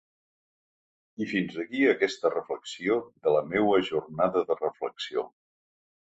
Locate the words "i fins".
1.25-1.59